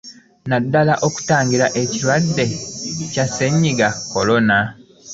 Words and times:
Naddala 0.49 0.93
okutangira 1.07 1.65
ekirwadde 1.81 2.45
kya 3.11 3.25
Ssennyiga 3.27 3.87
Corona. 4.13 4.59